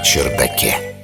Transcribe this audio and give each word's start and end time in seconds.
чердаке. 0.00 0.94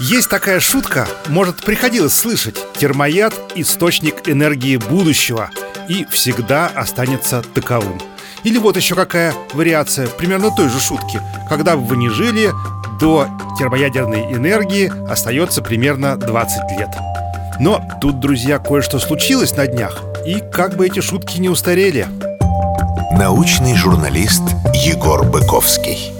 Есть 0.00 0.30
такая 0.30 0.60
шутка, 0.60 1.08
может, 1.26 1.64
приходилось 1.64 2.14
слышать. 2.14 2.56
Термояд– 2.78 3.34
источник 3.56 4.28
энергии 4.28 4.76
будущего 4.76 5.50
И 5.88 6.04
всегда 6.04 6.68
останется 6.68 7.42
таковым. 7.54 8.00
Или 8.44 8.58
вот 8.58 8.76
еще 8.76 8.94
какая 8.94 9.34
вариация 9.54 10.06
примерно 10.06 10.54
той 10.54 10.68
же 10.68 10.78
шутки. 10.78 11.20
Когда 11.48 11.76
бы 11.76 11.82
вы 11.82 11.96
не 11.96 12.10
жили, 12.10 12.52
до 13.00 13.26
термоядерной 13.58 14.32
энергии 14.32 14.92
остается 15.10 15.62
примерно 15.62 16.16
20 16.16 16.78
лет. 16.78 16.90
Но 17.58 17.82
тут, 18.00 18.20
друзья, 18.20 18.60
кое-что 18.60 19.00
случилось 19.00 19.56
на 19.56 19.66
днях 19.66 20.00
И 20.24 20.40
как 20.52 20.76
бы 20.76 20.86
эти 20.86 21.00
шутки 21.00 21.40
не 21.40 21.48
устарели. 21.48 22.06
Научный 23.18 23.74
журналист 23.74 24.42
Егор 24.74 25.24
Быковский 25.24 26.17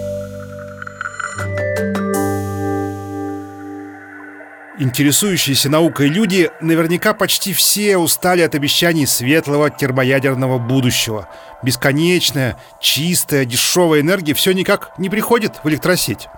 Интересующиеся 4.81 5.69
наукой 5.69 6.07
люди 6.07 6.53
наверняка 6.61 7.13
почти 7.13 7.53
все 7.53 7.97
устали 7.97 8.43
от 8.43 8.55
обещаний 8.55 9.09
светлого 9.09 9.71
термоядерного 9.71 10.59
будущего. 10.59 11.29
Бесконечная, 11.65 12.57
чистая, 12.81 13.45
дешевая 13.45 14.03
энергия 14.03 14.35
все 14.35 14.53
никак 14.53 14.97
не 14.97 15.11
приходит 15.11 15.57
в 15.65 15.69
электросеть. 15.69 16.29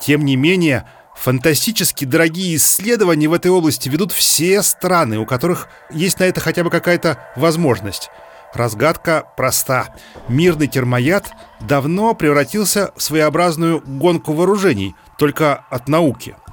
Тем 0.00 0.24
не 0.24 0.36
менее, 0.36 0.84
фантастически 1.16 2.04
дорогие 2.04 2.54
исследования 2.54 3.26
в 3.26 3.32
этой 3.32 3.50
области 3.50 3.88
ведут 3.88 4.12
все 4.12 4.62
страны, 4.62 5.18
у 5.18 5.26
которых 5.26 5.68
есть 5.90 6.20
на 6.20 6.24
это 6.24 6.40
хотя 6.40 6.62
бы 6.62 6.70
какая-то 6.70 7.18
возможность. 7.34 8.10
Разгадка 8.54 9.24
проста. 9.36 9.88
Мирный 10.28 10.68
термояд 10.68 11.32
давно 11.58 12.14
превратился 12.14 12.92
в 12.96 13.02
своеобразную 13.02 13.82
гонку 13.84 14.34
вооружений, 14.34 14.94
только 15.18 15.64
от 15.68 15.88
науки– 15.88 16.36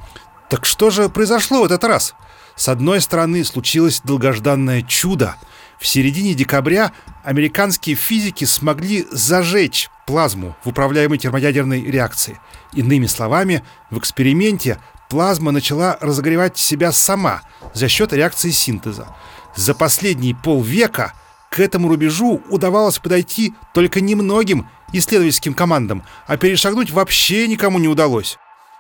так 0.50 0.66
что 0.66 0.90
же 0.90 1.10
произошло 1.10 1.62
в 1.62 1.66
этот 1.66 1.84
раз? 1.84 2.16
С 2.56 2.70
одной 2.70 3.02
стороны, 3.02 3.44
случилось 3.44 4.02
долгожданное 4.04 4.82
чудо. 4.82 5.36
В 5.80 5.88
середине 5.88 6.34
декабря 6.34 6.92
американские 7.24 7.96
физики 7.96 8.46
смогли 8.46 9.06
зажечь 9.12 9.90
плазму 10.06 10.56
в 10.64 10.70
управляемой 10.70 11.18
термоядерной 11.18 11.84
реакции. 11.84 12.40
Иными 12.74 13.08
словами, 13.08 13.64
в 13.90 13.98
эксперименте 13.98 14.80
плазма 15.10 15.52
начала 15.52 15.98
разогревать 16.00 16.58
себя 16.58 16.92
сама 16.92 17.42
за 17.74 17.90
счет 17.90 18.14
реакции 18.14 18.52
синтеза. 18.52 19.08
За 19.56 19.74
последние 19.74 20.36
полвека 20.36 21.14
к 21.50 21.59
этому 21.59 21.88
рубежу 21.88 22.42
удавалось 22.50 23.00
подойти 23.00 23.54
только 23.74 24.02
немногим 24.02 24.70
исследовательским 24.94 25.54
командам, 25.54 26.04
а 26.28 26.38
перешагнуть 26.38 26.92
вообще 26.92 27.48
никому 27.48 27.80
не 27.80 27.88
удалось. 27.88 28.38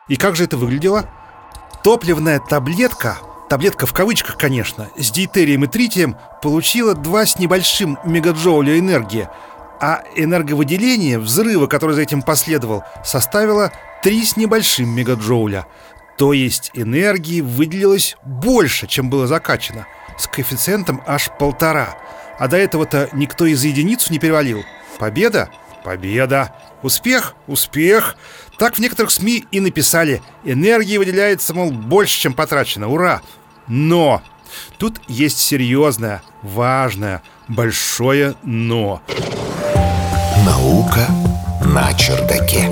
И 0.07 0.15
как 0.15 0.35
же 0.35 0.43
это 0.43 0.57
выглядело? 0.57 1.09
Топливная 1.85 2.39
таблетка, 2.39 3.19
таблетка 3.47 3.85
в 3.85 3.93
кавычках, 3.93 4.39
конечно, 4.39 4.89
с 4.97 5.11
дейтерием 5.11 5.65
и 5.65 5.67
тритием 5.67 6.17
получила 6.41 6.95
2 6.95 7.25
с 7.27 7.37
небольшим 7.37 7.99
мегаджоуля 8.03 8.79
энергии, 8.79 9.29
а 9.79 10.01
энерговыделение 10.15 11.19
взрыва, 11.19 11.67
который 11.67 11.93
за 11.93 12.01
этим 12.01 12.23
последовал, 12.23 12.83
составило 13.03 13.71
3 14.01 14.25
с 14.25 14.35
небольшим 14.35 14.89
мегаджоуля. 14.89 15.67
То 16.17 16.33
есть 16.33 16.71
энергии 16.73 17.41
выделилось 17.41 18.17
больше, 18.23 18.87
чем 18.87 19.11
было 19.11 19.27
закачано, 19.27 19.85
с 20.17 20.25
коэффициентом 20.25 21.03
аж 21.05 21.29
полтора. 21.37 21.99
А 22.39 22.47
до 22.47 22.57
этого-то 22.57 23.09
никто 23.13 23.45
из 23.45 23.63
единицу 23.63 24.11
не 24.11 24.17
перевалил. 24.17 24.63
Победа? 24.97 25.51
Победа. 25.83 26.51
Успех? 26.81 27.35
Успех. 27.45 28.15
Так 28.57 28.75
в 28.75 28.79
некоторых 28.79 29.11
СМИ 29.11 29.45
и 29.51 29.59
написали 29.59 30.21
Энергии 30.43 30.97
выделяется, 30.97 31.53
мол, 31.53 31.71
больше, 31.71 32.19
чем 32.19 32.33
потрачено, 32.33 32.89
ура! 32.89 33.21
Но! 33.67 34.21
Тут 34.77 35.01
есть 35.07 35.39
серьезное, 35.39 36.21
важное, 36.41 37.21
большое 37.47 38.35
«но». 38.43 39.01
Наука 40.45 41.07
на 41.65 41.93
чердаке. 41.93 42.69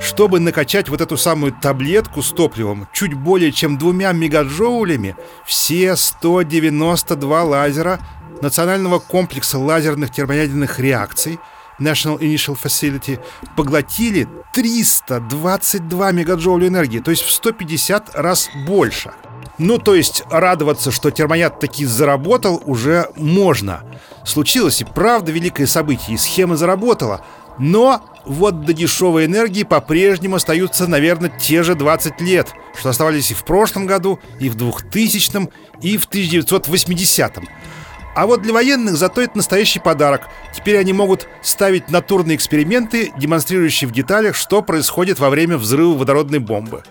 Чтобы 0.00 0.40
накачать 0.40 0.88
вот 0.88 1.00
эту 1.00 1.16
самую 1.16 1.52
таблетку 1.52 2.22
с 2.22 2.32
топливом 2.32 2.88
чуть 2.92 3.14
более 3.14 3.52
чем 3.52 3.78
двумя 3.78 4.12
мегаджоулями, 4.12 5.16
все 5.46 5.94
192 5.94 7.42
лазера 7.44 8.00
Национального 8.42 8.98
комплекса 8.98 9.58
лазерных 9.58 10.10
термоядерных 10.10 10.80
реакций– 10.80 11.38
National 11.80 12.18
Initial 12.18 12.58
Facility 12.60 13.20
поглотили 13.56 14.28
322 14.52 16.12
мегаджоуля 16.12 16.68
энергии, 16.68 17.00
то 17.00 17.10
есть 17.10 17.22
в 17.22 17.30
150 17.30 18.14
раз 18.14 18.50
больше. 18.66 19.12
Ну, 19.58 19.78
то 19.78 19.94
есть 19.94 20.24
радоваться, 20.30 20.90
что 20.90 21.10
термояд 21.10 21.60
таки 21.60 21.84
заработал, 21.84 22.60
уже 22.64 23.08
можно. 23.16 23.84
Случилось 24.24 24.80
и 24.80 24.84
правда 24.84 25.30
великое 25.30 25.66
событие, 25.66 26.14
и 26.14 26.18
схема 26.18 26.56
заработала. 26.56 27.24
Но 27.58 28.02
вот 28.24 28.64
до 28.64 28.72
дешевой 28.72 29.26
энергии 29.26 29.62
по-прежнему 29.62 30.36
остаются, 30.36 30.88
наверное, 30.88 31.30
те 31.30 31.62
же 31.62 31.76
20 31.76 32.20
лет, 32.20 32.52
что 32.76 32.88
оставались 32.88 33.30
и 33.30 33.34
в 33.34 33.44
прошлом 33.44 33.86
году, 33.86 34.18
и 34.40 34.48
в 34.48 34.56
2000-м, 34.56 35.50
и 35.80 35.96
в 35.98 36.08
1980-м. 36.08 37.48
А 38.14 38.26
вот 38.26 38.42
для 38.42 38.52
военных 38.52 38.96
зато 38.96 39.20
это 39.20 39.36
настоящий 39.36 39.80
подарок. 39.80 40.28
Теперь 40.54 40.78
они 40.78 40.92
могут 40.92 41.28
ставить 41.42 41.90
натурные 41.90 42.36
эксперименты, 42.36 43.12
демонстрирующие 43.18 43.88
в 43.88 43.92
деталях, 43.92 44.36
что 44.36 44.62
происходит 44.62 45.18
во 45.18 45.30
время 45.30 45.58
взрыва 45.58 45.94
водородной 45.94 46.38
бомбы. 46.38 46.82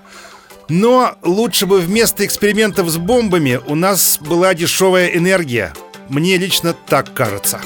Но 0.70 1.16
лучше 1.22 1.66
бы 1.66 1.80
вместо 1.80 2.26
экспериментов 2.26 2.90
с 2.90 2.98
бомбами 2.98 3.60
у 3.68 3.76
нас 3.76 4.18
была 4.20 4.54
дешевая 4.54 5.08
энергия. 5.08 5.74
Мне 6.10 6.38
лично 6.38 6.74
так 6.74 7.14
кажется. 7.14 7.60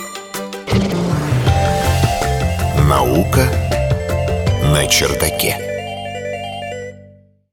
Наука 2.87 3.47
на 4.63 4.87
чердаке. 4.87 5.66